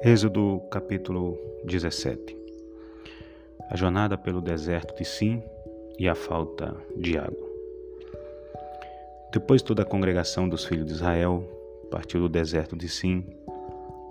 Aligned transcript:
Êxodo 0.00 0.60
capítulo 0.70 1.36
17 1.64 2.36
A 3.68 3.76
jornada 3.76 4.16
pelo 4.16 4.40
deserto 4.40 4.94
de 4.94 5.04
Sim 5.04 5.42
e 5.98 6.08
a 6.08 6.14
falta 6.14 6.72
de 6.96 7.18
água. 7.18 7.48
Depois 9.32 9.60
toda 9.60 9.82
a 9.82 9.84
congregação 9.84 10.48
dos 10.48 10.64
filhos 10.64 10.86
de 10.86 10.92
Israel 10.92 11.42
partiu 11.90 12.20
do 12.20 12.28
deserto 12.28 12.76
de 12.76 12.88
Sim 12.88 13.24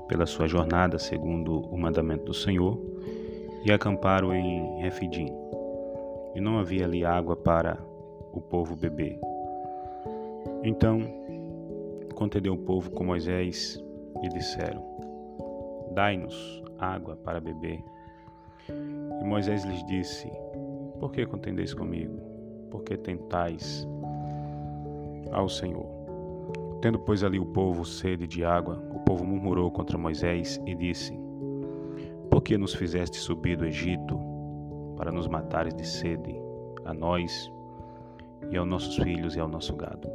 pela 0.10 0.26
sua 0.26 0.46
jornada 0.46 1.00
segundo 1.00 1.62
o 1.62 1.78
mandamento 1.78 2.26
do 2.26 2.34
Senhor 2.34 2.78
e 3.64 3.72
acamparam 3.72 4.36
em 4.36 4.82
Refidim. 4.82 5.34
E 6.36 6.42
não 6.42 6.60
havia 6.60 6.84
ali 6.84 7.06
água 7.06 7.38
para 7.38 7.78
o 8.34 8.42
povo 8.42 8.76
beber. 8.76 9.18
Então 10.66 11.00
contendeu 12.14 12.56
o 12.56 12.58
povo 12.58 12.92
com 12.92 13.06
Moisés 13.06 13.82
e 14.22 14.28
disseram: 14.28 14.97
Dai-nos 15.98 16.62
água 16.78 17.16
para 17.16 17.40
beber. 17.40 17.84
E 18.70 19.24
Moisés 19.26 19.66
lhes 19.66 19.84
disse: 19.88 20.32
Por 21.00 21.12
que 21.12 21.26
contendeis 21.26 21.74
comigo? 21.74 22.22
Por 22.70 22.84
que 22.84 22.96
tentais 22.96 23.88
ao 25.32 25.50
Senhor? 25.50 25.88
Tendo, 26.84 27.00
pois, 27.00 27.24
ali 27.24 27.40
o 27.40 27.48
povo 27.48 27.84
sede 27.84 28.28
de 28.28 28.46
água, 28.46 28.80
o 28.94 29.00
povo 29.00 29.26
murmurou 29.26 29.72
contra 29.72 29.98
Moisés 29.98 30.62
e 30.68 30.76
disse: 30.76 31.20
Por 32.30 32.44
que 32.44 32.60
nos 32.60 32.76
fizeste 32.76 33.18
subir 33.18 33.58
do 33.58 33.66
Egito 33.66 34.20
para 34.98 35.12
nos 35.12 35.28
matares 35.28 35.74
de 35.74 35.88
sede, 35.88 36.40
a 36.86 36.94
nós 36.94 37.52
e 38.52 38.56
aos 38.56 38.68
nossos 38.68 38.98
filhos 38.98 39.36
e 39.36 39.40
ao 39.40 39.48
nosso 39.48 39.76
gado? 39.76 40.08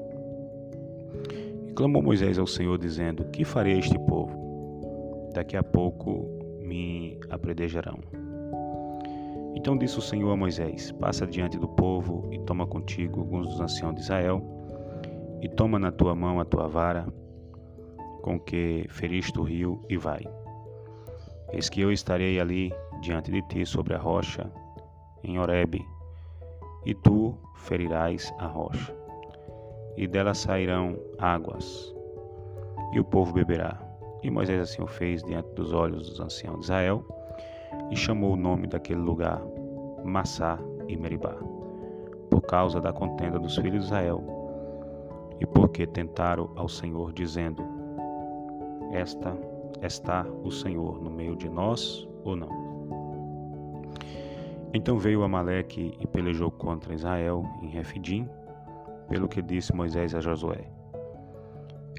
E 1.67 1.73
clamou 1.73 2.01
Moisés 2.01 2.39
ao 2.39 2.47
Senhor, 2.47 2.79
dizendo: 2.79 3.25
Que 3.33 3.45
farei 3.45 3.75
a 3.75 3.79
este 3.79 3.99
povo? 3.99 4.22
Daqui 5.33 5.57
a 5.57 5.63
pouco 5.63 6.29
me 6.61 7.19
apredejarão. 7.31 7.99
Então 9.55 9.77
disse 9.77 9.99
o 9.99 10.03
Senhor 10.03 10.31
a 10.31 10.37
Moisés: 10.37 10.93
Passa 10.93 11.27
diante 11.27 11.59
do 11.59 11.69
povo 11.69 12.29
e 12.33 12.39
toma 12.41 12.67
contigo 12.67 13.21
alguns 13.21 13.49
dos 13.49 13.61
anciãos 13.61 13.95
de 13.95 14.01
Israel, 14.01 14.43
e 15.41 15.49
toma 15.49 15.79
na 15.79 15.93
tua 15.93 16.15
mão 16.15 16.41
a 16.41 16.45
tua 16.45 16.69
vara, 16.69 17.07
com 18.23 18.39
que 18.39 18.87
feriste 18.89 19.39
o 19.39 19.43
rio, 19.43 19.85
e 19.89 19.97
vai. 19.97 20.23
Eis 21.53 21.69
que 21.69 21.81
eu 21.81 21.93
estarei 21.93 22.41
ali 22.41 22.73
diante 23.03 23.31
de 23.31 23.43
ti 23.49 23.67
sobre 23.67 23.95
a 23.95 23.99
rocha, 23.99 24.51
em 25.23 25.39
Horebe, 25.39 25.85
e 26.87 26.95
tu 26.95 27.37
ferirás 27.57 28.33
a 28.39 28.47
rocha, 28.47 28.95
e 29.97 30.07
dela 30.07 30.35
sairão 30.35 30.97
águas, 31.19 31.95
e 32.93 33.01
o 33.01 33.05
povo 33.05 33.33
beberá. 33.33 33.92
E 34.23 34.31
Moisés 34.31 34.61
assim 34.61 34.83
o 34.83 34.87
fez 34.87 35.23
diante 35.23 35.49
dos 35.55 35.73
olhos 35.73 36.09
dos 36.09 36.21
anciãos 36.21 36.61
de 36.61 36.65
Israel 36.65 37.05
e 37.91 37.97
chamou 37.97 38.33
o 38.33 38.37
nome 38.37 38.67
daquele 38.67 39.01
lugar 39.01 39.43
Massá 40.05 40.59
e 40.89 40.97
Meribá, 40.97 41.35
por 42.31 42.43
causa 42.43 42.81
da 42.81 42.93
contenda 42.93 43.39
dos 43.39 43.57
filhos 43.57 43.81
de 43.81 43.87
Israel 43.87 44.43
e 45.43 45.47
porque 45.47 45.87
tentaram 45.87 46.51
ao 46.55 46.69
Senhor, 46.69 47.13
dizendo: 47.13 47.65
Esta 48.93 49.37
está 49.83 50.25
o 50.45 50.51
Senhor 50.53 51.03
no 51.03 51.11
meio 51.11 51.35
de 51.35 51.49
nós 51.49 52.09
ou 52.25 52.37
não? 52.37 52.63
Então 54.73 54.99
veio 54.99 55.25
Amaleque 55.25 55.93
e 55.99 56.07
pelejou 56.07 56.51
contra 56.51 56.95
Israel 56.95 57.45
em 57.61 57.67
Refidim, 57.67 58.29
pelo 59.09 59.29
que 59.29 59.43
disse 59.43 59.75
Moisés 59.75 60.15
a 60.15 60.21
Josué: 60.21 60.65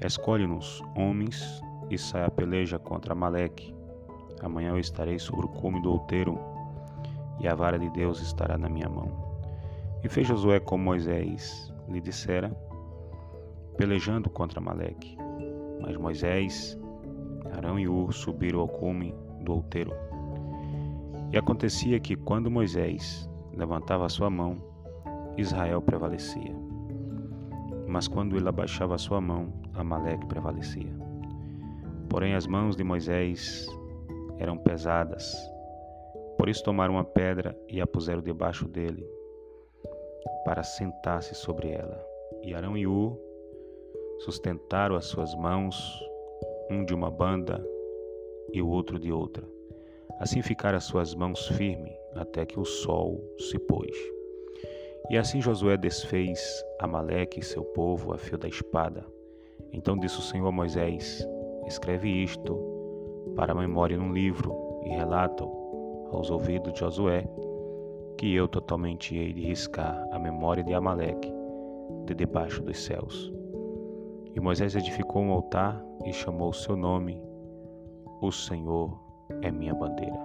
Escolhe-nos 0.02 0.82
homens 0.96 1.60
e 1.90 1.98
sai 1.98 2.24
a 2.24 2.30
peleja 2.30 2.78
contra 2.78 3.12
Amaleque. 3.12 3.74
Amanhã 4.42 4.70
eu 4.70 4.78
estarei 4.78 5.18
sobre 5.18 5.46
o 5.46 5.48
cume 5.48 5.80
do 5.80 5.92
outeiro, 5.92 6.38
e 7.40 7.48
a 7.48 7.54
vara 7.54 7.78
de 7.78 7.88
Deus 7.90 8.20
estará 8.20 8.56
na 8.56 8.68
minha 8.68 8.88
mão. 8.88 9.10
E 10.02 10.08
fez 10.08 10.26
Josué 10.26 10.60
como 10.60 10.84
Moisés 10.84 11.72
lhe 11.88 12.00
dissera, 12.00 12.54
pelejando 13.76 14.28
contra 14.30 14.60
Amaleque. 14.60 15.16
Mas 15.80 15.96
Moisés, 15.96 16.78
Arão 17.56 17.78
e 17.78 17.88
Ur 17.88 18.12
subiram 18.12 18.60
ao 18.60 18.68
cume 18.68 19.14
do 19.40 19.54
outeiro. 19.54 19.92
E 21.32 21.36
acontecia 21.36 21.98
que, 21.98 22.16
quando 22.16 22.50
Moisés 22.50 23.28
levantava 23.52 24.06
a 24.06 24.08
sua 24.08 24.30
mão, 24.30 24.56
Israel 25.36 25.82
prevalecia. 25.82 26.54
Mas 27.88 28.06
quando 28.06 28.36
ele 28.36 28.48
abaixava 28.48 28.94
a 28.94 28.98
sua 28.98 29.20
mão, 29.20 29.52
Amaleque 29.74 30.26
prevalecia. 30.26 31.03
Porém, 32.14 32.36
as 32.36 32.46
mãos 32.46 32.76
de 32.76 32.84
Moisés 32.84 33.66
eram 34.38 34.56
pesadas. 34.56 35.34
Por 36.38 36.48
isso 36.48 36.62
tomaram 36.62 36.94
uma 36.94 37.04
pedra 37.04 37.58
e 37.68 37.80
a 37.80 37.88
puseram 37.88 38.22
debaixo 38.22 38.68
dele, 38.68 39.04
para 40.44 40.62
sentar-se 40.62 41.34
sobre 41.34 41.70
ela. 41.70 42.00
E 42.40 42.54
Arão 42.54 42.76
e 42.76 42.86
U 42.86 43.18
sustentaram 44.20 44.94
as 44.94 45.06
suas 45.06 45.34
mãos, 45.34 45.74
um 46.70 46.84
de 46.84 46.94
uma 46.94 47.10
banda 47.10 47.60
e 48.52 48.62
o 48.62 48.68
outro 48.68 48.96
de 48.96 49.10
outra. 49.10 49.44
Assim 50.20 50.40
ficaram 50.40 50.78
as 50.78 50.84
suas 50.84 51.16
mãos 51.16 51.48
firmes 51.48 51.96
até 52.14 52.46
que 52.46 52.60
o 52.60 52.64
sol 52.64 53.20
se 53.40 53.58
pôs. 53.58 53.98
E 55.10 55.18
assim 55.18 55.42
Josué 55.42 55.76
desfez 55.76 56.64
Amaleque 56.78 57.40
e 57.40 57.44
seu 57.44 57.64
povo 57.64 58.14
a 58.14 58.18
fio 58.18 58.38
da 58.38 58.46
espada. 58.46 59.04
Então 59.72 59.98
disse 59.98 60.20
o 60.20 60.22
Senhor 60.22 60.46
a 60.46 60.52
Moisés: 60.52 61.26
Escreve 61.66 62.08
isto 62.08 62.58
para 63.36 63.52
a 63.52 63.56
memória 63.56 63.96
num 63.96 64.12
livro 64.12 64.54
e 64.84 64.90
relata 64.90 65.44
aos 66.12 66.30
ouvidos 66.30 66.72
de 66.72 66.80
Josué 66.80 67.26
que 68.16 68.34
eu 68.34 68.46
totalmente 68.46 69.16
hei 69.16 69.32
de 69.32 69.42
riscar 69.42 70.06
a 70.12 70.18
memória 70.18 70.62
de 70.62 70.72
Amaleque 70.72 71.32
de 72.06 72.14
debaixo 72.14 72.62
dos 72.62 72.84
céus. 72.84 73.32
E 74.34 74.40
Moisés 74.40 74.74
edificou 74.74 75.22
um 75.22 75.32
altar 75.32 75.82
e 76.04 76.12
chamou 76.12 76.50
o 76.50 76.54
seu 76.54 76.76
nome, 76.76 77.20
O 78.20 78.30
Senhor 78.30 78.98
é 79.42 79.50
minha 79.50 79.74
bandeira. 79.74 80.18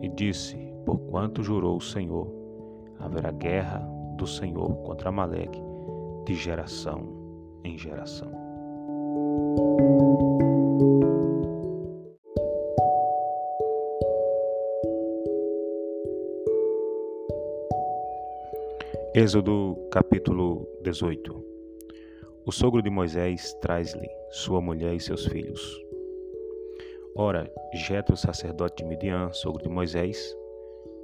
E 0.00 0.08
disse: 0.08 0.56
Porquanto 0.84 1.42
jurou 1.42 1.76
o 1.76 1.80
Senhor, 1.80 2.26
haverá 2.98 3.30
guerra 3.30 3.78
do 4.16 4.26
Senhor 4.26 4.76
contra 4.82 5.08
Amaleque 5.08 5.62
de 6.24 6.34
geração 6.34 7.02
em 7.64 7.76
geração. 7.76 8.30
Êxodo 19.14 19.76
capítulo 19.90 20.66
18 20.82 21.44
O 22.46 22.50
sogro 22.50 22.80
de 22.80 22.88
Moisés 22.88 23.52
traz-lhe 23.60 24.08
sua 24.30 24.58
mulher 24.58 24.94
e 24.94 25.00
seus 25.00 25.26
filhos. 25.26 25.78
Ora, 27.14 27.52
Jetro, 27.74 28.16
sacerdote 28.16 28.82
de 28.82 28.88
Midian, 28.88 29.30
sogro 29.34 29.62
de 29.62 29.68
Moisés, 29.68 30.34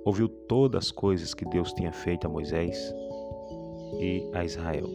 ouviu 0.06 0.26
todas 0.26 0.86
as 0.86 0.90
coisas 0.90 1.34
que 1.34 1.44
Deus 1.50 1.70
tinha 1.74 1.92
feito 1.92 2.26
a 2.26 2.30
Moisés 2.30 2.94
e 4.00 4.26
a 4.32 4.42
Israel, 4.42 4.88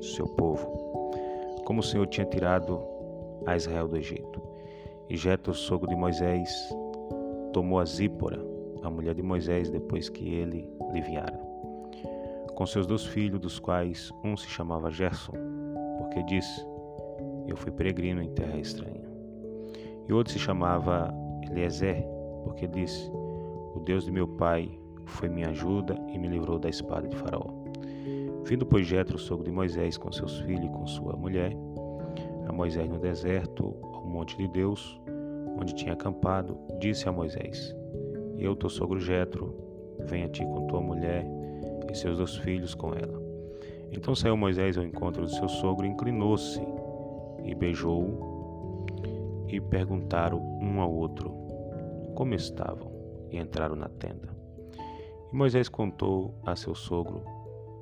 seu 0.00 0.26
povo, 0.26 1.12
como 1.66 1.80
o 1.80 1.84
Senhor 1.84 2.06
tinha 2.06 2.24
tirado 2.24 2.82
a 3.44 3.56
Israel 3.56 3.88
do 3.88 3.98
Egito. 3.98 4.40
E 5.10 5.18
Jetro, 5.18 5.52
sogro 5.52 5.86
de 5.86 5.96
Moisés, 5.96 6.50
tomou 7.52 7.78
a 7.78 7.84
Zípora, 7.84 8.42
a 8.82 8.88
mulher 8.88 9.14
de 9.14 9.22
Moisés, 9.22 9.68
depois 9.68 10.08
que 10.08 10.32
ele 10.32 10.66
lhe 10.94 11.02
viara 11.02 11.53
com 12.54 12.66
seus 12.66 12.86
dois 12.86 13.04
filhos, 13.04 13.40
dos 13.40 13.58
quais 13.58 14.12
um 14.24 14.36
se 14.36 14.48
chamava 14.48 14.90
Gerson, 14.90 15.32
porque 15.98 16.22
disse: 16.24 16.64
Eu 17.46 17.56
fui 17.56 17.70
peregrino 17.70 18.22
em 18.22 18.30
terra 18.30 18.56
estranha. 18.56 19.04
E 20.08 20.12
outro 20.12 20.32
se 20.32 20.38
chamava 20.38 21.12
Eliezer, 21.42 22.04
porque 22.44 22.66
disse: 22.66 23.10
O 23.74 23.82
Deus 23.84 24.04
de 24.04 24.12
meu 24.12 24.28
pai 24.28 24.70
foi 25.06 25.28
minha 25.28 25.48
ajuda 25.48 25.96
e 26.08 26.18
me 26.18 26.28
livrou 26.28 26.58
da 26.58 26.68
espada 26.68 27.08
de 27.08 27.16
Faraó. 27.16 27.50
Vindo, 28.44 28.66
pois, 28.66 28.86
Jetro, 28.86 29.18
sogro 29.18 29.44
de 29.44 29.50
Moisés, 29.50 29.96
com 29.96 30.12
seus 30.12 30.38
filhos 30.40 30.66
e 30.66 30.68
com 30.68 30.86
sua 30.86 31.16
mulher, 31.16 31.56
a 32.46 32.52
Moisés 32.52 32.88
no 32.88 32.98
deserto, 32.98 33.74
ao 33.82 34.04
monte 34.06 34.36
de 34.36 34.46
Deus, 34.48 35.00
onde 35.58 35.74
tinha 35.74 35.94
acampado, 35.94 36.56
disse 36.78 37.08
a 37.08 37.12
Moisés: 37.12 37.74
Eu, 38.38 38.54
teu 38.54 38.68
sogro 38.68 39.00
Jetro, 39.00 39.54
venha 40.00 40.28
ti 40.28 40.44
com 40.44 40.66
tua 40.66 40.80
mulher 40.80 41.26
e 41.94 41.96
seus 41.96 42.18
dois 42.18 42.36
filhos 42.36 42.74
com 42.74 42.92
ela. 42.92 43.22
Então 43.92 44.14
saiu 44.14 44.36
Moisés 44.36 44.76
ao 44.76 44.84
encontro 44.84 45.22
do 45.22 45.30
seu 45.30 45.48
sogro, 45.48 45.86
inclinou-se 45.86 46.60
e 47.44 47.54
beijou-o, 47.54 48.84
e 49.48 49.60
perguntaram 49.60 50.40
um 50.60 50.80
ao 50.80 50.92
outro 50.92 51.32
como 52.16 52.34
estavam, 52.34 52.90
e 53.30 53.38
entraram 53.38 53.76
na 53.76 53.88
tenda. 53.88 54.28
E 55.32 55.36
Moisés 55.36 55.68
contou 55.68 56.34
a 56.44 56.56
seu 56.56 56.74
sogro 56.74 57.22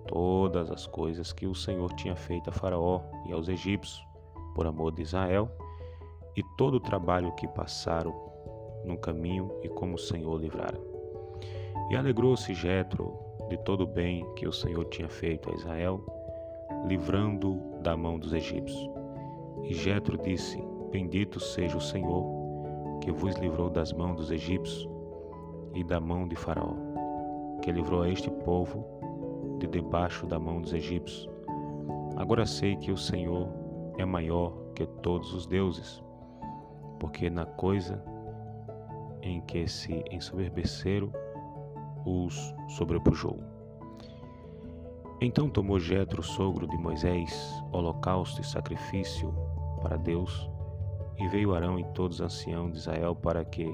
todas 0.07 0.71
as 0.71 0.87
coisas 0.87 1.33
que 1.33 1.47
o 1.47 1.55
Senhor 1.55 1.91
tinha 1.95 2.15
feito 2.15 2.51
a 2.51 2.53
Faraó 2.53 3.01
e 3.27 3.33
aos 3.33 3.49
egípcios, 3.49 4.07
por 4.55 4.67
amor 4.67 4.93
de 4.93 5.03
Israel, 5.03 5.51
e 6.37 6.43
todo 6.59 6.75
o 6.75 6.81
trabalho 6.81 7.33
que 7.33 7.49
passaram 7.49 8.15
no 8.85 8.99
caminho 8.99 9.51
e 9.63 9.69
como 9.69 9.95
o 9.95 9.99
Senhor 9.99 10.39
livrara. 10.39 10.79
E 11.91 11.97
alegrou-se 11.97 12.53
Jetro 12.55 13.32
de 13.53 13.59
todo 13.59 13.83
o 13.83 13.87
bem 13.87 14.27
que 14.35 14.49
o 14.49 14.53
Senhor 14.53 14.83
tinha 14.87 15.11
feito 15.11 15.51
a 15.51 15.55
Israel, 15.55 16.01
livrando 16.87 17.61
da 17.83 17.95
mão 17.95 18.19
dos 18.19 18.33
egípcios. 18.33 18.91
E 19.65 19.75
Jetro 19.75 20.17
disse: 20.17 20.59
Bendito 20.91 21.39
seja 21.39 21.77
o 21.77 21.81
Senhor, 21.81 22.25
que 23.03 23.13
vos 23.13 23.37
livrou 23.37 23.69
das 23.69 23.93
mãos 23.93 24.17
dos 24.17 24.31
egípcios 24.31 24.89
e 25.75 25.85
da 25.85 26.01
mão 26.01 26.27
de 26.27 26.35
Faraó, 26.35 26.75
que 27.61 27.71
livrou 27.71 28.03
a 28.03 28.09
este 28.09 28.31
povo 28.31 28.87
de 29.59 29.67
debaixo 29.67 30.27
da 30.27 30.39
mão 30.39 30.63
dos 30.63 30.73
egípcios. 30.73 31.29
Agora 32.17 32.47
sei 32.47 32.77
que 32.77 32.91
o 32.91 32.97
Senhor 32.97 33.51
é 33.99 34.05
maior 34.07 34.55
que 34.75 34.87
todos 35.03 35.35
os 35.35 35.47
deuses, 35.47 36.03
porque 36.99 37.29
na 37.29 37.45
coisa 37.45 38.03
em 39.21 39.43
que 39.43 39.69
se 39.69 40.03
ensoberbeceram, 40.11 41.13
os 42.05 42.55
sobrepujou. 42.69 43.39
Então 45.21 45.49
tomou 45.49 45.79
Jetro, 45.79 46.23
sogro 46.23 46.67
de 46.67 46.77
Moisés, 46.77 47.63
holocausto 47.71 48.41
e 48.41 48.45
sacrifício 48.45 49.33
para 49.81 49.97
Deus, 49.97 50.51
e 51.19 51.29
veio 51.29 51.55
Arão 51.55 51.79
e 51.79 51.85
todos 51.95 52.19
os 52.19 52.27
anciãos 52.27 52.73
de 52.73 52.79
Israel 52.79 53.15
para 53.15 53.45
que 53.45 53.73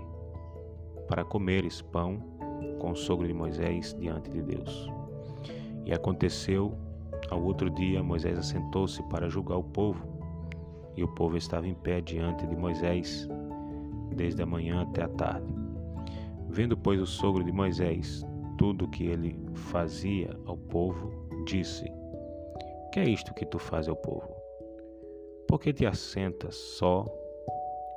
para 1.08 1.24
comeres 1.24 1.80
pão 1.80 2.18
com 2.78 2.90
o 2.90 2.96
sogro 2.96 3.26
de 3.26 3.32
Moisés 3.32 3.96
diante 3.98 4.30
de 4.30 4.42
Deus. 4.42 4.90
E 5.86 5.92
aconteceu 5.94 6.76
ao 7.30 7.42
outro 7.42 7.70
dia 7.70 8.02
Moisés 8.02 8.38
assentou-se 8.38 9.02
para 9.04 9.28
julgar 9.28 9.56
o 9.56 9.64
povo, 9.64 10.06
e 10.96 11.02
o 11.02 11.08
povo 11.08 11.36
estava 11.36 11.66
em 11.66 11.74
pé 11.74 12.00
diante 12.00 12.46
de 12.46 12.56
Moisés 12.56 13.26
desde 14.14 14.42
a 14.42 14.46
manhã 14.46 14.82
até 14.82 15.04
a 15.04 15.08
tarde. 15.08 15.67
Vendo, 16.58 16.76
pois, 16.76 17.00
o 17.00 17.06
sogro 17.06 17.44
de 17.44 17.52
Moisés 17.52 18.26
tudo 18.58 18.86
o 18.86 18.90
que 18.90 19.06
ele 19.06 19.38
fazia 19.70 20.36
ao 20.44 20.56
povo, 20.56 21.12
disse: 21.46 21.84
Que 22.92 22.98
é 22.98 23.08
isto 23.08 23.32
que 23.32 23.46
tu 23.46 23.60
fazes 23.60 23.88
ao 23.88 23.94
povo? 23.94 24.28
Por 25.46 25.60
que 25.60 25.72
te 25.72 25.86
assentas 25.86 26.56
só 26.56 27.04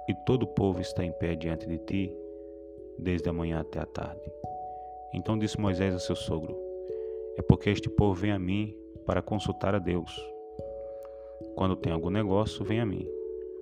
e 0.07 0.13
todo 0.27 0.43
o 0.43 0.47
povo 0.47 0.79
está 0.79 1.03
em 1.03 1.11
pé 1.11 1.33
diante 1.33 1.65
de 1.65 1.79
ti, 1.79 2.15
desde 2.99 3.27
a 3.27 3.33
manhã 3.33 3.61
até 3.61 3.79
a 3.79 3.85
tarde? 3.87 4.31
Então 5.11 5.39
disse 5.39 5.59
Moisés 5.59 5.95
a 5.95 5.99
seu 5.99 6.15
sogro: 6.15 6.55
É 7.39 7.41
porque 7.41 7.71
este 7.71 7.89
povo 7.89 8.13
vem 8.13 8.31
a 8.31 8.37
mim 8.37 8.77
para 9.07 9.23
consultar 9.23 9.73
a 9.73 9.79
Deus. 9.79 10.15
Quando 11.55 11.75
tem 11.75 11.91
algum 11.91 12.11
negócio, 12.11 12.63
vem 12.63 12.79
a 12.79 12.85
mim, 12.85 13.07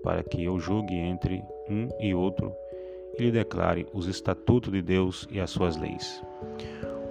para 0.03 0.21
que 0.23 0.43
eu 0.43 0.59
julgue 0.59 0.95
entre 0.95 1.41
um 1.69 1.87
e 2.01 2.13
outro 2.13 2.53
e 3.19 3.23
lhe 3.23 3.31
declare 3.31 3.85
os 3.93 4.07
estatutos 4.07 4.71
de 4.71 4.81
Deus 4.81 5.27
e 5.29 5.39
as 5.39 5.49
suas 5.49 5.75
leis. 5.75 6.23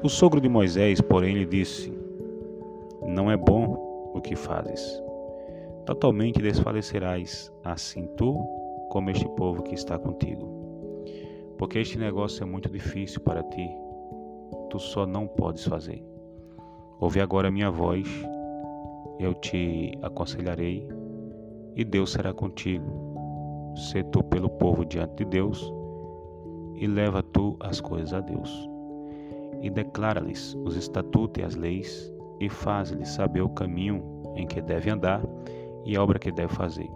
O 0.03 0.09
sogro 0.09 0.41
de 0.41 0.49
Moisés, 0.49 1.01
porém, 1.01 1.35
lhe 1.35 1.47
disse: 1.47 1.93
Não 3.03 3.31
é 3.31 3.37
bom 3.37 4.13
o 4.15 4.21
que 4.21 4.35
fazes. 4.35 5.03
Totalmente 5.85 6.41
desfalecerás, 6.41 7.53
assim 7.65 8.07
tu 8.17 8.47
como 8.91 9.11
este 9.11 9.29
povo 9.31 9.63
que 9.63 9.75
está 9.75 9.99
contigo. 9.99 10.47
Porque 11.59 11.79
este 11.79 11.99
negócio 11.99 12.43
é 12.43 12.47
muito 12.47 12.71
difícil 12.71 13.21
para 13.21 13.43
ti, 13.43 13.69
tu 14.71 14.79
só 14.79 15.07
não 15.07 15.27
podes 15.27 15.65
fazer. 15.65 16.03
Ouve 17.01 17.21
agora 17.21 17.49
a 17.49 17.51
minha 17.51 17.71
voz, 17.71 18.07
eu 19.19 19.35
te 19.35 19.93
aconselharei, 20.03 20.89
e 21.75 21.85
Deus 21.85 22.13
será 22.13 22.33
contigo. 22.33 22.87
Se 23.75 24.03
tu 24.05 24.23
pelo 24.23 24.49
povo 24.49 24.85
diante 24.85 25.17
de 25.17 25.25
Deus, 25.25 25.73
e 26.79 26.87
leva 26.87 27.23
tu 27.23 27.57
as 27.61 27.81
coisas 27.81 28.13
a 28.15 28.21
Deus 28.21 28.69
e 29.63 29.71
declara-lhes 29.71 30.55
os 30.65 30.77
estatutos 30.77 31.43
e 31.43 31.45
as 31.45 31.55
leis, 31.55 32.13
e 32.41 32.49
faz-lhes 32.49 33.09
saber 33.09 33.41
o 33.41 33.49
caminho 33.49 34.03
em 34.37 34.47
que 34.47 34.61
deve 34.61 34.91
andar 34.91 35.23
e 35.85 35.97
a 35.97 36.03
obra 36.03 36.19
que 36.19 36.31
deve 36.31 36.53
fazer. 36.53 36.89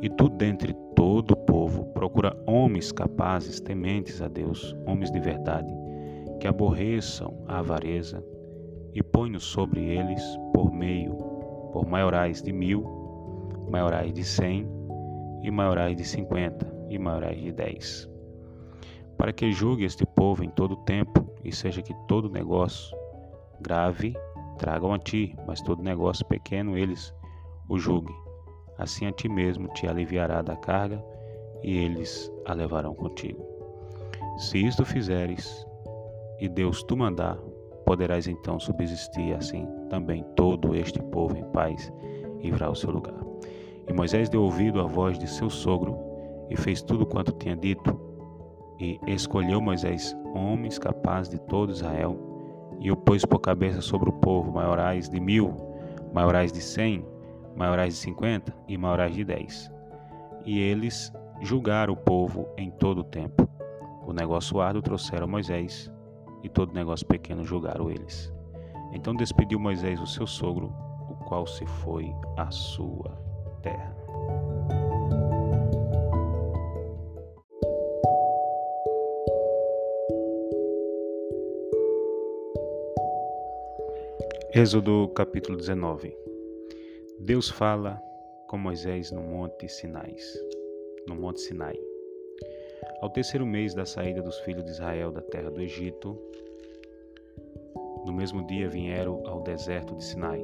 E 0.00 0.08
tu, 0.08 0.28
dentre 0.28 0.74
todo 0.94 1.32
o 1.32 1.36
povo, 1.36 1.86
procura 1.86 2.36
homens 2.46 2.92
capazes, 2.92 3.60
tementes 3.60 4.22
a 4.22 4.28
Deus, 4.28 4.76
homens 4.86 5.10
de 5.10 5.18
verdade, 5.18 5.72
que 6.38 6.46
aborreçam 6.46 7.34
a 7.48 7.58
avareza, 7.58 8.24
e 8.92 9.02
põe-nos 9.02 9.44
sobre 9.44 9.80
eles 9.84 10.22
por 10.52 10.72
meio, 10.72 11.14
por 11.72 11.86
maiorais 11.86 12.40
de 12.42 12.52
mil, 12.52 12.84
maiorais 13.68 14.12
de 14.12 14.22
cem, 14.22 14.68
e 15.42 15.50
maiorais 15.50 15.96
de 15.96 16.04
cinquenta, 16.04 16.72
e 16.88 16.98
maiorais 16.98 17.40
de 17.40 17.52
dez 17.52 18.13
para 19.24 19.32
que 19.32 19.50
julgue 19.52 19.86
este 19.86 20.04
povo 20.04 20.44
em 20.44 20.50
todo 20.50 20.72
o 20.72 20.84
tempo, 20.84 21.26
e 21.42 21.50
seja 21.50 21.80
que 21.80 21.94
todo 22.06 22.28
negócio 22.28 22.94
grave 23.58 24.14
tragam 24.58 24.92
a 24.92 24.98
ti, 24.98 25.34
mas 25.46 25.62
todo 25.62 25.82
negócio 25.82 26.26
pequeno 26.26 26.76
eles 26.76 27.10
o 27.66 27.78
julguem. 27.78 28.14
Assim 28.76 29.06
a 29.06 29.12
ti 29.12 29.26
mesmo 29.26 29.66
te 29.68 29.88
aliviará 29.88 30.42
da 30.42 30.54
carga, 30.56 31.02
e 31.62 31.74
eles 31.74 32.30
a 32.44 32.52
levarão 32.52 32.94
contigo. 32.94 33.42
Se 34.36 34.58
isto 34.58 34.84
fizeres, 34.84 35.66
e 36.38 36.46
Deus 36.46 36.82
tu 36.82 36.94
mandar, 36.94 37.38
poderás 37.86 38.26
então 38.26 38.60
subsistir 38.60 39.34
assim 39.34 39.66
também 39.88 40.22
todo 40.36 40.74
este 40.74 41.02
povo 41.04 41.34
em 41.34 41.44
paz 41.44 41.90
e 42.42 42.50
virá 42.50 42.66
ao 42.66 42.74
seu 42.74 42.90
lugar. 42.90 43.24
E 43.88 43.92
Moisés 43.94 44.28
deu 44.28 44.42
ouvido 44.42 44.82
à 44.82 44.84
voz 44.84 45.18
de 45.18 45.26
seu 45.26 45.48
sogro 45.48 45.96
e 46.50 46.58
fez 46.58 46.82
tudo 46.82 47.06
quanto 47.06 47.32
tinha 47.32 47.56
dito, 47.56 48.03
e 48.78 48.98
escolheu 49.06 49.60
Moisés 49.60 50.16
homens 50.34 50.78
capazes 50.78 51.30
de 51.30 51.38
todo 51.38 51.72
Israel, 51.72 52.18
e 52.80 52.90
o 52.90 52.96
pôs 52.96 53.24
por 53.24 53.38
cabeça 53.38 53.80
sobre 53.80 54.08
o 54.08 54.12
povo, 54.12 54.52
maiorais 54.52 55.08
de 55.08 55.20
mil, 55.20 55.54
maiorais 56.12 56.52
de 56.52 56.60
cem, 56.60 57.06
maiorais 57.56 57.94
de 57.94 58.00
cinquenta 58.00 58.54
e 58.66 58.76
maiorais 58.76 59.14
de 59.14 59.24
dez. 59.24 59.70
E 60.44 60.58
eles 60.58 61.12
julgaram 61.40 61.94
o 61.94 61.96
povo 61.96 62.48
em 62.56 62.70
todo 62.70 62.98
o 62.98 63.04
tempo. 63.04 63.48
O 64.06 64.12
negócio 64.12 64.60
árduo 64.60 64.82
trouxeram 64.82 65.26
Moisés, 65.26 65.90
e 66.42 66.48
todo 66.48 66.74
negócio 66.74 67.06
pequeno 67.06 67.44
julgaram 67.44 67.90
eles. 67.90 68.32
Então 68.92 69.14
despediu 69.14 69.58
Moisés 69.58 70.00
o 70.00 70.06
seu 70.06 70.26
sogro, 70.26 70.74
o 71.08 71.14
qual 71.24 71.46
se 71.46 71.64
foi 71.64 72.14
à 72.36 72.50
sua 72.50 73.18
terra. 73.62 74.03
Êxodo 84.56 85.08
capítulo 85.08 85.58
19 85.58 86.16
Deus 87.18 87.50
fala 87.50 88.00
com 88.46 88.56
Moisés 88.56 89.10
no 89.10 89.20
monte 89.20 89.68
Sinai, 89.68 90.14
no 91.08 91.16
monte 91.16 91.40
Sinai. 91.40 91.74
Ao 93.00 93.10
terceiro 93.10 93.44
mês 93.44 93.74
da 93.74 93.84
saída 93.84 94.22
dos 94.22 94.38
filhos 94.42 94.64
de 94.64 94.70
Israel 94.70 95.10
da 95.10 95.20
terra 95.22 95.50
do 95.50 95.60
Egito, 95.60 96.16
no 98.06 98.12
mesmo 98.12 98.46
dia 98.46 98.68
vieram 98.68 99.26
ao 99.26 99.42
deserto 99.42 99.96
de 99.96 100.04
Sinai. 100.04 100.40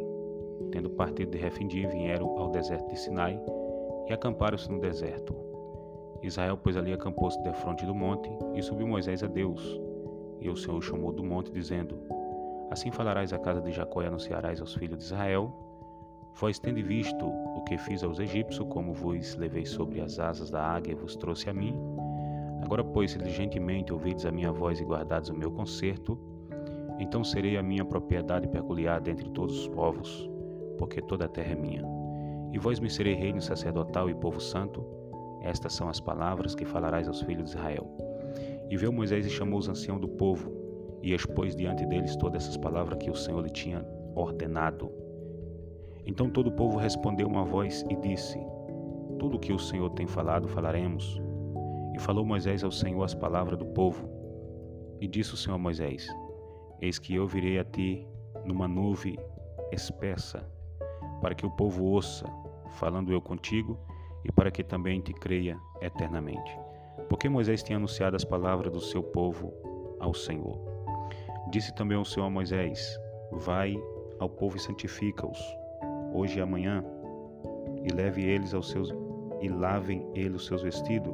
Tendo 0.73 0.91
partido 0.91 1.31
de 1.31 1.39
Refindim, 1.39 1.87
vieram 1.87 2.37
ao 2.37 2.51
deserto 2.51 2.89
de 2.89 2.99
Sinai 2.99 3.41
e 4.09 4.13
acamparam-se 4.13 4.69
no 4.69 4.81
deserto. 4.81 5.37
Israel, 6.21 6.59
pois, 6.61 6.77
ali 6.77 6.93
acampou-se 6.93 7.41
defronte 7.45 7.87
do 7.87 7.95
monte 7.95 8.29
e 8.57 8.61
subiu 8.61 8.89
Moisés 8.89 9.23
a 9.23 9.29
Deus. 9.29 9.81
E 10.41 10.51
o 10.51 10.57
Senhor 10.57 10.83
chamou 10.83 11.13
do 11.13 11.23
monte, 11.23 11.53
dizendo: 11.53 12.20
Assim 12.71 12.91
falarás 12.93 13.33
à 13.33 13.39
casa 13.39 13.61
de 13.61 13.73
Jacó 13.73 14.03
e 14.03 14.07
anunciarás 14.07 14.61
aos 14.61 14.75
filhos 14.75 14.99
de 14.99 15.05
Israel: 15.05 15.53
Vós 16.35 16.59
tende 16.59 16.83
visto 16.83 17.27
o 17.27 17.63
que 17.65 17.77
fiz 17.77 18.05
aos 18.05 18.21
egípcios, 18.21 18.67
como 18.71 18.93
vos 18.93 19.35
levei 19.35 19.67
sobre 19.67 20.01
as 20.01 20.19
asas 20.21 20.51
da 20.51 20.63
águia 20.63 20.93
e 20.93 20.95
vos 20.95 21.17
trouxe 21.17 21.51
a 21.51 21.53
mim. 21.53 21.77
Agora, 22.63 22.85
pois, 22.85 23.11
se 23.11 23.19
diligentemente 23.19 23.93
ouvides 23.93 24.25
a 24.25 24.31
minha 24.31 24.53
voz 24.53 24.81
e 24.81 24.85
guardares 24.85 25.29
o 25.29 25.35
meu 25.35 25.51
conserto, 25.51 26.17
então 26.99 27.25
serei 27.25 27.57
a 27.57 27.63
minha 27.63 27.85
propriedade 27.85 28.47
peculiar 28.47 29.01
dentre 29.01 29.29
todos 29.31 29.59
os 29.59 29.69
povos, 29.69 30.31
porque 30.79 31.03
toda 31.03 31.25
a 31.25 31.29
terra 31.29 31.53
é 31.53 31.57
minha. 31.57 31.83
E 32.53 32.59
vós 32.59 32.79
me 32.79 32.89
serei 32.89 33.15
reino 33.15 33.41
sacerdotal 33.41 34.09
e 34.09 34.15
povo 34.15 34.41
santo. 34.41 34.85
Estas 35.41 35.73
são 35.73 35.89
as 35.89 35.99
palavras 35.99 36.55
que 36.55 36.65
falarás 36.65 37.09
aos 37.09 37.23
filhos 37.23 37.51
de 37.51 37.57
Israel. 37.57 37.91
E 38.69 38.77
veio 38.77 38.93
Moisés 38.93 39.27
e 39.27 39.31
chamou 39.31 39.59
os 39.59 39.69
anciãos 39.69 40.01
do 40.01 40.09
povo, 40.09 40.60
e 41.03 41.15
expôs 41.15 41.55
diante 41.55 41.85
deles 41.87 42.17
todas 42.17 42.43
essas 42.43 42.57
palavras 42.57 42.99
que 42.99 43.11
o 43.11 43.15
Senhor 43.15 43.43
lhe 43.43 43.51
tinha 43.51 43.85
ordenado. 44.15 44.91
Então 46.07 46.29
todo 46.29 46.49
o 46.49 46.53
povo 46.53 46.79
respondeu 46.79 47.27
uma 47.27 47.45
voz 47.45 47.85
e 47.89 47.97
disse: 47.97 48.39
Tudo 49.19 49.37
o 49.37 49.41
que 49.41 49.53
o 49.53 49.59
Senhor 49.59 49.91
tem 49.91 50.07
falado, 50.07 50.49
falaremos. 50.49 51.21
E 51.95 51.99
falou 51.99 52.25
Moisés 52.25 52.65
ao 52.65 52.71
Senhor 52.71 53.03
as 53.03 53.15
palavras 53.15 53.59
do 53.59 53.67
povo. 53.67 54.09
E 55.01 55.09
disse 55.09 55.35
o 55.35 55.37
Senhor 55.37 55.57
a 55.57 55.59
Moisés: 55.59 56.09
Eis 56.81 56.99
que 56.99 57.15
eu 57.15 57.27
virei 57.27 57.59
a 57.59 57.65
ti 57.65 58.07
numa 58.45 58.67
nuvem 58.67 59.19
espessa, 59.73 60.47
para 61.21 61.35
que 61.35 61.47
o 61.47 61.51
povo 61.51 61.85
ouça, 61.85 62.27
falando 62.73 63.13
eu 63.13 63.21
contigo, 63.21 63.79
e 64.25 64.33
para 64.33 64.51
que 64.51 64.63
também 64.63 65.01
te 65.01 65.13
creia 65.13 65.59
eternamente. 65.81 66.59
Porque 67.09 67.29
Moisés 67.29 67.63
tinha 67.63 67.77
anunciado 67.77 68.17
as 68.17 68.25
palavras 68.25 68.73
do 68.73 68.81
seu 68.81 69.03
povo 69.03 69.53
ao 69.99 70.15
Senhor. 70.15 70.70
Disse 71.51 71.75
também 71.75 71.99
o 71.99 72.05
Senhor 72.05 72.27
a 72.27 72.31
Moisés: 72.31 72.97
Vai 73.33 73.75
ao 74.21 74.29
povo 74.29 74.57
e 74.57 74.61
santifica-os, 74.61 75.39
hoje 76.15 76.39
e 76.39 76.43
amanhã, 76.43 76.85
e 77.83 77.93
leve 77.93 78.23
eles 78.23 78.55
aos 78.55 78.71
seus 78.71 78.95
e 79.41 79.49
lavem 79.49 80.07
eles 80.15 80.43
os 80.43 80.47
seus 80.47 80.63
vestidos, 80.63 81.13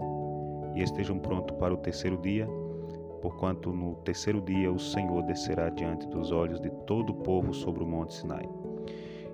e 0.74 0.82
estejam 0.82 1.18
prontos 1.18 1.56
para 1.56 1.72
o 1.72 1.78
terceiro 1.78 2.18
dia, 2.18 2.46
porquanto 3.22 3.72
no 3.72 3.94
terceiro 3.96 4.42
dia 4.42 4.70
o 4.70 4.78
Senhor 4.78 5.22
descerá 5.22 5.70
diante 5.70 6.06
dos 6.08 6.30
olhos 6.30 6.60
de 6.60 6.68
todo 6.86 7.10
o 7.10 7.14
povo 7.22 7.54
sobre 7.54 7.82
o 7.82 7.86
monte 7.86 8.12
Sinai. 8.12 8.46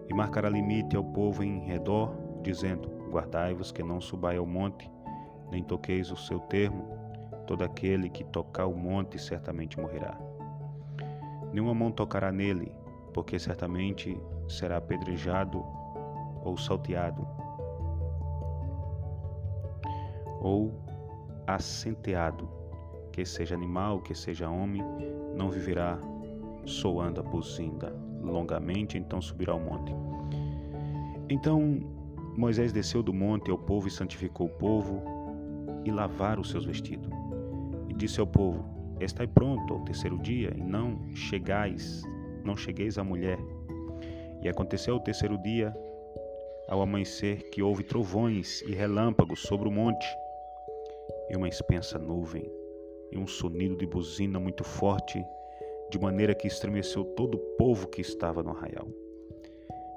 E 0.09 0.15
marcará 0.15 0.49
limite 0.49 0.95
ao 0.95 1.03
povo 1.03 1.43
em 1.43 1.61
redor, 1.61 2.15
dizendo: 2.43 2.89
Guardai-vos 3.11 3.73
que 3.73 3.83
não 3.83 4.01
subai 4.01 4.37
ao 4.37 4.47
monte, 4.47 4.89
nem 5.51 5.65
toqueis 5.65 6.13
o 6.13 6.17
seu 6.17 6.39
termo, 6.39 6.87
todo 7.45 7.65
aquele 7.65 8.09
que 8.09 8.23
tocar 8.23 8.67
o 8.67 8.77
monte 8.77 9.19
certamente 9.19 9.81
morrerá. 9.81 10.17
Nenhuma 11.53 11.75
mão 11.75 11.91
tocará 11.91 12.33
nele, 12.33 12.73
porque 13.13 13.39
certamente 13.39 14.19
será 14.49 14.79
apedrejado 14.79 15.65
ou 16.45 16.57
salteado, 16.57 17.27
ou 20.41 20.73
assenteado, 21.47 22.49
que 23.13 23.25
seja 23.25 23.55
animal, 23.55 24.01
que 24.01 24.15
seja 24.15 24.49
homem, 24.49 24.83
não 25.37 25.51
viverá 25.51 25.99
soando 26.65 27.21
a 27.21 27.23
buzina 27.23 27.93
longamente, 28.23 28.97
então 28.97 29.21
subirá 29.21 29.53
ao 29.53 29.61
monte. 29.61 29.95
Então 31.29 31.81
Moisés 32.37 32.73
desceu 32.73 33.03
do 33.03 33.13
monte 33.13 33.51
ao 33.51 33.59
povo 33.59 33.89
e 33.89 33.91
santificou 33.91 34.47
o 34.47 34.51
povo 34.51 35.03
e 35.85 35.91
lavaram 35.91 36.41
os 36.41 36.51
seus 36.51 36.65
vestidos. 36.65 37.11
E 37.89 37.95
disse 37.95 38.21
ao 38.21 38.27
povo: 38.27 38.65
Estai 39.05 39.27
pronto 39.27 39.75
ao 39.75 39.81
terceiro 39.81 40.17
dia, 40.19 40.53
e 40.57 40.63
não 40.63 40.97
chegais, 41.15 42.03
não 42.45 42.57
chegueis 42.57 42.99
à 42.99 43.05
mulher. 43.05 43.39
E 44.41 44.49
aconteceu 44.49 44.95
ao 44.95 45.01
terceiro 45.01 45.37
dia, 45.39 45.77
ao 46.69 46.81
amanhecer, 46.81 47.51
que 47.51 47.63
houve 47.63 47.83
trovões 47.83 48.63
e 48.63 48.73
relâmpagos 48.73 49.43
sobre 49.43 49.69
o 49.69 49.73
monte, 49.73 50.07
e 51.29 51.37
uma 51.37 51.49
expensa 51.49 51.99
nuvem, 51.99 52.49
e 53.11 53.19
um 53.19 53.27
sonido 53.27 53.77
de 53.77 53.87
buzina 53.87 54.39
muito 54.39 54.63
forte, 54.63 55.25
de 55.91 55.99
maneira 55.99 56.35
que 56.35 56.47
estremeceu 56.47 57.05
todo 57.05 57.35
o 57.35 57.57
povo 57.59 57.89
que 57.89 58.01
estava 58.01 58.41
no 58.41 58.51
arraial. 58.51 58.87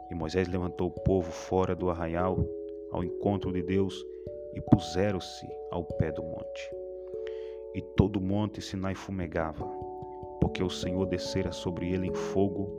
E 0.09 0.15
Moisés 0.15 0.47
levantou 0.47 0.88
o 0.88 1.03
povo 1.03 1.31
fora 1.31 1.75
do 1.75 1.91
arraial, 1.91 2.43
ao 2.91 3.03
encontro 3.03 3.51
de 3.53 3.62
Deus, 3.62 4.03
e 4.55 4.62
puseram-se 4.62 5.47
ao 5.69 5.83
pé 5.83 6.12
do 6.12 6.24
monte. 6.24 6.75
E 7.75 7.82
todo 7.82 8.15
o 8.15 8.22
monte 8.22 8.62
Sinai 8.62 8.96
fumegava, 8.96 9.65
porque 10.39 10.63
o 10.63 10.70
Senhor 10.70 11.05
descera 11.08 11.51
sobre 11.51 11.91
ele 11.91 12.08
em 12.08 12.13
fogo, 12.13 12.70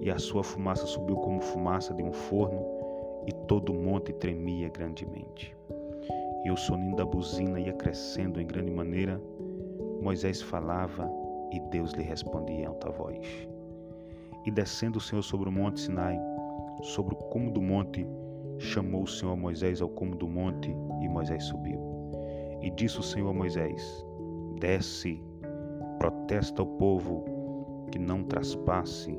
e 0.00 0.12
a 0.12 0.16
sua 0.16 0.44
fumaça 0.44 0.86
subiu 0.86 1.16
como 1.16 1.40
fumaça 1.40 1.92
de 1.92 2.04
um 2.04 2.12
forno, 2.12 2.64
e 3.26 3.32
todo 3.48 3.72
o 3.72 3.74
monte 3.74 4.12
tremia 4.12 4.68
grandemente. 4.68 5.56
E 6.44 6.52
o 6.52 6.56
soninho 6.56 6.94
da 6.94 7.04
buzina 7.04 7.58
ia 7.58 7.72
crescendo 7.72 8.40
em 8.40 8.46
grande 8.46 8.70
maneira. 8.70 9.20
Moisés 10.00 10.40
falava 10.40 11.10
e 11.50 11.58
Deus 11.70 11.90
lhe 11.90 12.04
respondia 12.04 12.60
em 12.60 12.64
alta 12.64 12.90
voz. 12.90 13.48
E 14.46 14.52
descendo 14.52 14.98
o 14.98 15.00
Senhor 15.00 15.22
sobre 15.22 15.48
o 15.48 15.52
monte 15.52 15.80
Sinai, 15.80 16.16
sobre 16.82 17.12
o 17.12 17.18
cume 17.18 17.50
do 17.50 17.60
monte, 17.60 18.06
chamou 18.56 19.02
o 19.02 19.08
Senhor 19.08 19.36
Moisés 19.36 19.82
ao 19.82 19.88
cume 19.88 20.14
do 20.14 20.28
monte, 20.28 20.70
e 21.02 21.08
Moisés 21.08 21.42
subiu. 21.42 21.80
E 22.62 22.70
disse 22.70 23.00
o 23.00 23.02
Senhor 23.02 23.30
a 23.30 23.34
Moisés: 23.34 24.06
Desce, 24.58 25.22
protesta 25.98 26.62
ao 26.62 26.66
povo 26.66 27.24
que 27.92 27.98
não 27.98 28.24
traspasse, 28.24 29.16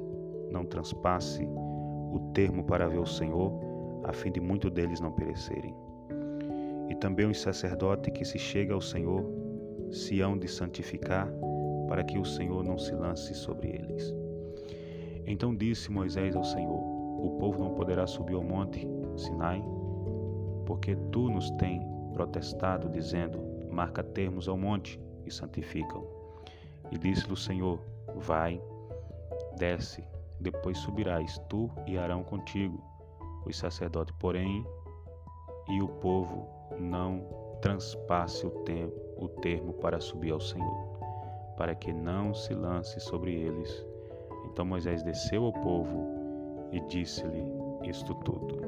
não 0.51 0.65
transpasse 0.65 1.46
o 1.46 2.19
termo 2.34 2.63
para 2.63 2.89
ver 2.89 3.00
o 3.00 3.05
Senhor, 3.05 3.53
a 4.03 4.12
fim 4.12 4.31
de 4.31 4.41
muitos 4.41 4.72
deles 4.72 5.00
não 5.00 5.12
perecerem. 5.12 5.74
E 6.89 6.96
também 6.96 7.25
os 7.25 7.39
sacerdotes 7.39 8.12
que 8.13 8.25
se 8.25 8.38
chega 8.38 8.74
ao 8.74 8.81
Senhor 8.81 9.24
se 9.91 10.22
hão 10.22 10.38
de 10.38 10.48
santificar, 10.48 11.31
para 11.88 12.03
que 12.03 12.19
o 12.19 12.25
Senhor 12.25 12.63
não 12.63 12.77
se 12.77 12.93
lance 12.93 13.34
sobre 13.34 13.69
eles. 13.69 14.13
Então 15.25 15.55
disse 15.55 15.91
Moisés 15.91 16.36
ao 16.36 16.43
Senhor: 16.43 16.79
O 17.24 17.38
povo 17.39 17.63
não 17.63 17.74
poderá 17.75 18.05
subir 18.05 18.36
ao 18.36 18.43
monte 18.43 18.88
Sinai, 19.15 19.63
porque 20.65 20.96
tu 21.12 21.29
nos 21.29 21.50
tem 21.51 21.81
protestado, 22.13 22.89
dizendo: 22.89 23.39
Marca 23.72 24.03
termos 24.03 24.48
ao 24.48 24.58
monte 24.58 25.00
e 25.29 25.33
santificam. 25.33 26.05
E 26.91 26.98
disse-lhe 26.98 27.33
o 27.33 27.38
Senhor: 27.38 27.79
Vai, 28.15 28.62
desce, 29.57 30.03
depois 30.39 30.77
subirás 30.79 31.38
tu 31.50 31.69
e 31.88 31.98
Arão 31.98 32.24
contigo, 32.24 32.83
os 33.45 33.57
sacerdotes, 33.57 34.13
porém, 34.19 34.65
e 35.69 35.81
o 35.81 35.88
povo 35.88 36.48
não 36.79 37.25
transpasse 37.62 38.45
o, 38.45 38.51
tempo, 38.63 38.95
o 39.17 39.27
termo 39.27 39.74
para 39.74 40.00
subir 40.00 40.31
ao 40.31 40.39
Senhor, 40.39 41.00
para 41.57 41.75
que 41.75 41.93
não 41.93 42.33
se 42.33 42.53
lance 42.53 43.00
sobre 43.00 43.33
eles. 43.33 43.86
Então 44.45 44.65
Moisés 44.65 45.03
desceu 45.03 45.45
ao 45.45 45.53
povo 45.53 46.07
e 46.71 46.79
disse-lhe 46.81 47.43
isto 47.83 48.13
tudo. 48.15 48.58